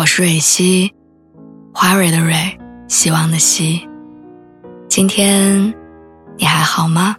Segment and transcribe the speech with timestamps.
[0.00, 0.94] 我是蕊希，
[1.74, 2.58] 花蕊的蕊，
[2.88, 3.86] 希望的希。
[4.88, 5.74] 今天
[6.38, 7.14] 你还好吗？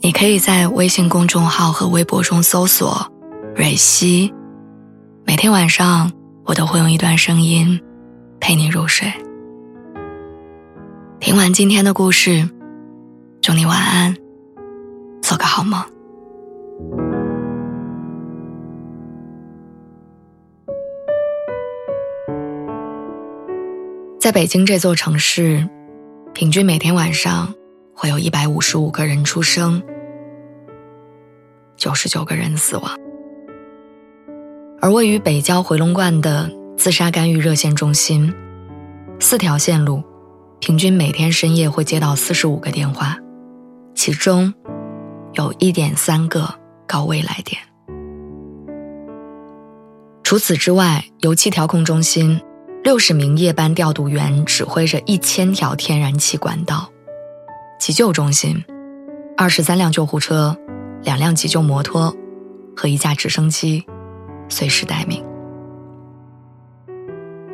[0.00, 3.12] 你可以在微信公众号和微博中搜索
[3.54, 4.32] “蕊希”，
[5.26, 6.10] 每天晚上
[6.46, 7.78] 我都会用一段声音
[8.40, 9.12] 陪你入睡。
[11.20, 12.48] 听完今天的故事，
[13.42, 14.16] 祝你晚安，
[15.20, 15.84] 做个好梦。
[24.24, 25.68] 在北京这座城市，
[26.32, 27.52] 平均每天晚上
[27.92, 29.82] 会有一百五十五个人出生，
[31.76, 32.98] 九十九个人死亡。
[34.80, 38.32] 而位于北郊回龙观的自杀干预热线中心，
[39.20, 40.02] 四条线路，
[40.58, 43.18] 平均每天深夜会接到四十五个电话，
[43.94, 44.54] 其中
[45.34, 46.48] 有一点三个
[46.86, 47.60] 高危来电。
[50.22, 52.40] 除此之外，油气调控中心。
[52.84, 56.86] 六十名夜班调度员指挥着一千条天然气管道，
[57.80, 58.62] 急救中心，
[59.38, 60.54] 二十三辆救护车，
[61.02, 62.14] 两辆急救摩托
[62.76, 63.86] 和一架直升机，
[64.50, 65.24] 随时待命。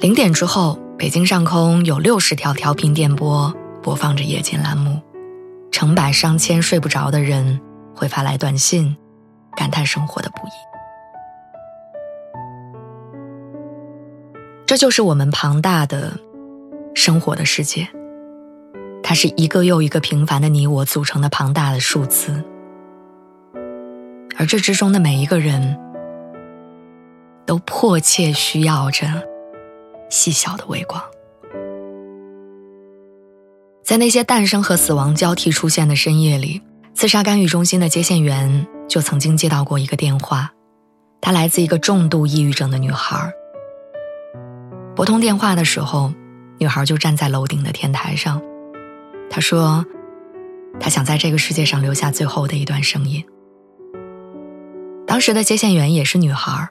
[0.01, 5.01] 零点之后，北京上空有六十条调频电波播放着夜间栏目，
[5.71, 7.61] 成百上千睡不着的人
[7.95, 8.97] 会发来短信，
[9.57, 10.70] 感叹生活的不易。
[14.71, 16.17] 这就是我们庞大的
[16.95, 17.89] 生活的世界，
[19.03, 22.45] 它是一个又一个平凡的你我组成的庞大的数字，
[24.37, 25.77] 而这之中的每一个人，
[27.45, 29.09] 都迫切需要着
[30.09, 31.03] 细小的微光。
[33.83, 36.63] 在那些诞生和死亡交替出现的深夜里，
[36.95, 40.53] 自杀干预中心的接线员就曾经接到过一个电话，
[41.21, 43.33] 她来自一个重度抑郁症的女孩。
[45.01, 46.13] 拨通电话的时候，
[46.59, 48.39] 女孩就站在楼顶的天台上。
[49.31, 49.87] 她说
[50.79, 53.25] ：“她想在这个世界上留下最后的一段声音。”
[55.09, 56.69] 当时的接线员也是女孩，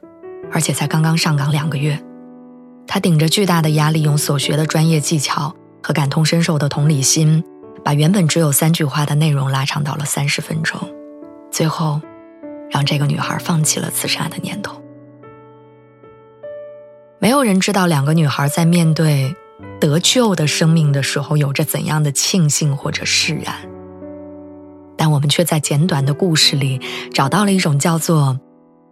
[0.51, 2.00] 而且才刚刚上岗两个月。
[2.85, 7.44] 她顶着巨大的压力，用所学的专业技巧和感同身受的同理心，
[7.84, 10.79] 把原本只有三句话的内容拉长到了三十分钟，
[11.50, 12.00] 最后
[12.69, 14.78] 让这个女孩放弃了自杀的念头。
[17.22, 19.35] 没有人知道两个女孩在面对
[19.80, 23.53] 得救的生命的时候有着怎样的庆幸或者释然，
[24.96, 26.79] 但我们却在简短的故事里
[27.13, 28.40] 找到了一种叫做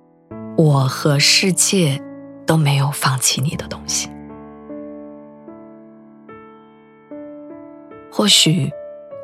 [0.57, 2.01] “我和世界
[2.45, 4.09] 都没有放弃你”的东西。
[8.11, 8.69] 或许，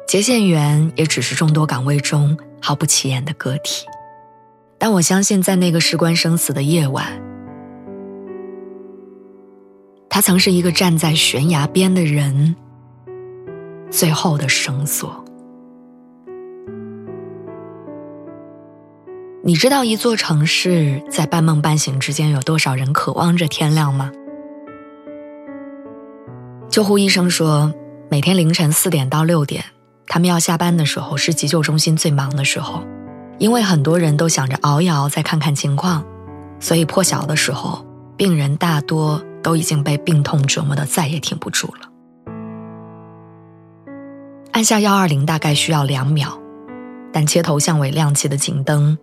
[0.08, 3.86] 接线员也只是众多岗位中毫不起眼的个体，
[4.78, 7.33] 但我相信，在那个事关生死的夜晚。
[10.26, 12.56] 曾是一个站在悬崖边的人，
[13.92, 15.22] 最后的绳索。
[19.44, 24.10] 你知道一座城市在半梦半醒之间有多少人渴望着天亮吗？
[26.70, 27.74] 救护医生说，
[28.10, 29.66] 每天凌晨四点到六点，
[30.08, 32.82] 他们要下班的时候是急救中心最忙的时候，
[33.40, 36.06] 因为很多人都想着熬一熬再看看情况，
[36.62, 37.86] 所以破晓的时候，
[38.16, 39.22] 病人大多。
[39.44, 41.90] 都已经被病痛折磨的再也挺不住了。
[44.54, 46.40] 按下幺二零大概需要两秒，
[47.12, 48.98] 但街头巷尾亮起的警灯，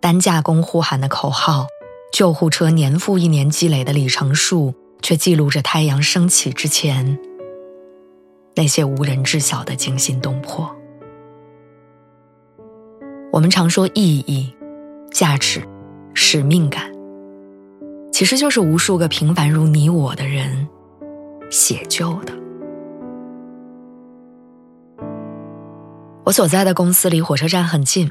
[0.00, 1.66] 担架工呼喊的口号，
[2.12, 7.18] 救护车年复一年积累的里程数，却记录着太阳升起之前
[8.56, 10.70] 那些无人知晓的惊心动魄。
[13.32, 14.54] 我们常说意义、
[15.10, 15.66] 价值、
[16.14, 16.93] 使命感。
[18.14, 20.68] 其实就是无数个平凡如你我的人
[21.50, 22.32] 写就的。
[26.24, 28.08] 我所在的公司离火车站很近，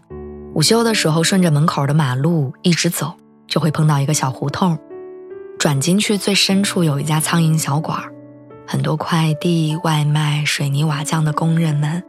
[0.55, 3.13] 午休的时候顺着门口的马路一直走，
[3.47, 4.77] 就会碰到一个小胡同，
[5.57, 7.97] 转进去最深处有一家苍蝇小馆
[8.67, 12.03] 很多快递、外卖、水泥瓦匠的工人们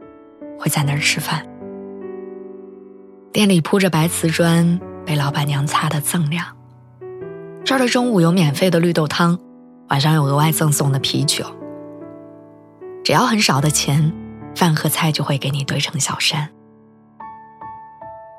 [0.59, 1.47] 会在那儿吃饭。
[3.33, 6.54] 店里铺着白瓷砖，被老板娘擦得锃亮。
[7.65, 9.39] 这儿的中午有免费的绿豆汤，
[9.89, 11.47] 晚上有额外赠送的啤酒。
[13.03, 14.13] 只要很少的钱，
[14.55, 16.51] 饭和菜就会给你堆成小山。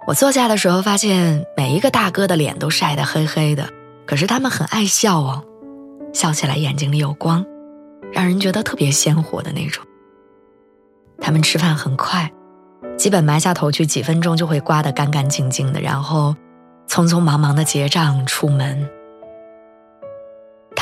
[0.05, 3.67] 我坐下的时候，发现每一个大哥的脸都晒得黑黑的，
[4.05, 5.43] 可是他们很爱笑哦，
[6.13, 7.43] 笑起来眼睛里有光，
[8.13, 9.83] 让人觉得特别鲜活的那种。
[11.19, 12.31] 他们吃饭很快，
[12.95, 16.35] 基本埋下头去，几分钟就会刮得干干净净的，然后
[16.87, 18.87] 匆匆忙忙的结账出门。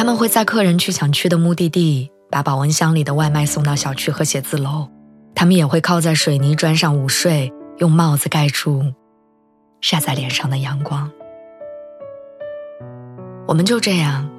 [0.04, 4.86] 他们会在客人去想去的目的地，把保温箱里的外卖送到小区和写字楼。
[5.34, 8.84] 他们也会靠在水泥砖上午睡，用帽子盖住
[9.80, 11.10] 晒在脸上的阳光。
[13.48, 14.30] 我们就这样，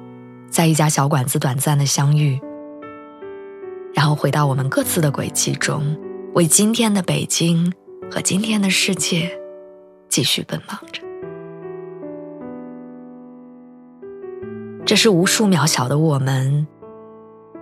[0.51, 2.39] 在一家小馆子短暂的相遇，
[3.95, 5.97] 然后回到我们各自的轨迹中，
[6.35, 7.73] 为今天的北京
[8.11, 9.35] 和今天的世界
[10.09, 11.01] 继续奔忙着。
[14.85, 16.67] 这是无数渺小的我们，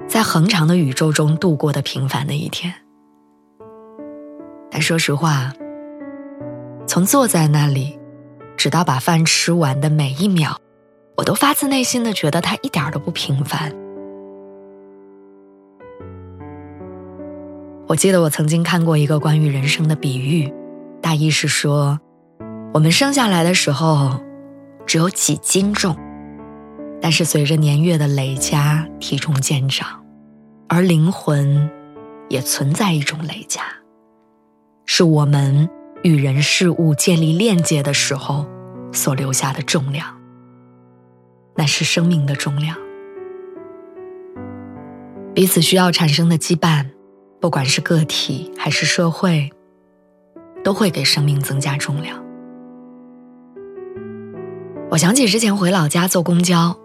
[0.07, 2.73] 在恒长的宇宙中度过的平凡的一天。
[4.69, 5.53] 但说实话，
[6.85, 7.97] 从坐在那里，
[8.57, 10.57] 直到把饭吃完的每一秒，
[11.15, 13.73] 我都发自内心的觉得它一点都不平凡。
[17.87, 20.53] 我记得我曾经看过一个关于人生的比喻，
[21.01, 21.97] 大意是说，
[22.73, 24.19] 我们生下来的时候
[24.85, 25.95] 只有几斤重，
[27.03, 30.01] 但是随着年月的累加，体重渐长，
[30.69, 31.69] 而灵魂
[32.29, 33.61] 也存在一种累加。
[34.85, 35.69] 是我们
[36.03, 38.45] 与人事物建立链接的时候
[38.93, 40.17] 所留下的重量，
[41.57, 42.77] 那是生命的重量。
[45.35, 46.85] 彼此需要产生的羁绊，
[47.41, 49.51] 不管是个体还是社会，
[50.63, 52.23] 都会给生命增加重量。
[54.89, 56.79] 我想起之前回老家坐公交，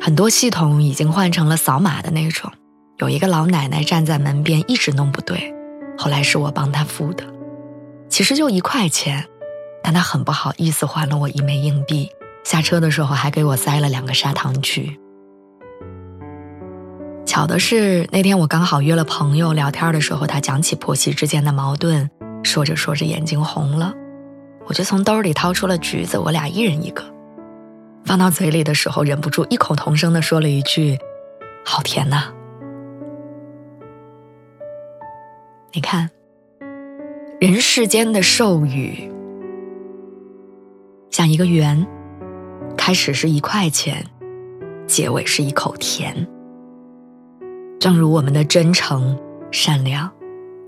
[0.00, 2.50] 很多系统已经换成了扫码的那种，
[2.98, 5.54] 有一个老奶奶站在门边一直弄不对，
[5.98, 7.24] 后来是我帮她付的。
[8.08, 9.26] 其实就一块钱，
[9.82, 12.08] 但她很不好意思还了我一枚硬币。
[12.44, 14.98] 下车的时候还给我塞了两个砂糖橘。
[17.26, 22.08] 巧的是，那天我刚好约了朋友聊天的时候，他讲起婆媳之间的矛盾，
[22.42, 23.92] 说着说着眼睛红了，
[24.66, 27.02] 我就从兜里掏出了橘子，我俩一人一个，
[28.08, 30.98] 放到嘴里的时候，忍不住异口同声的说了一句
[31.62, 32.32] ：“好甜呐！”
[35.74, 36.10] 你看。
[37.40, 39.08] 人世间的授予，
[41.08, 41.86] 像一个圆，
[42.76, 44.04] 开始是一块钱，
[44.88, 46.26] 结尾是一口甜。
[47.78, 49.16] 正如我们的真诚、
[49.52, 50.10] 善良，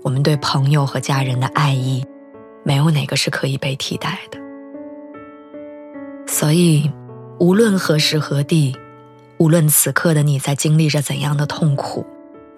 [0.01, 2.05] 我们对朋友和家人的爱意，
[2.63, 4.39] 没有哪个是可以被替代的。
[6.25, 6.89] 所以，
[7.39, 8.75] 无论何时何地，
[9.37, 12.05] 无论此刻的你在经历着怎样的痛苦，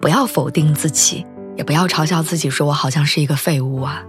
[0.00, 1.26] 不要否定自己。
[1.56, 4.04] 也不要嘲笑自己，说我好像是一个废物啊！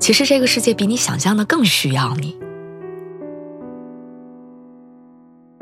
[0.00, 2.36] 其实这个世界比你想象的更需要你。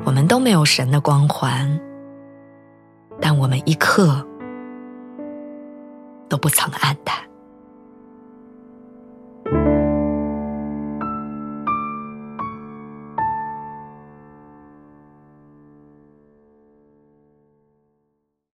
[0.03, 1.79] 我们都没有神的光环，
[3.21, 4.27] 但我们一刻
[6.27, 7.15] 都不曾黯淡。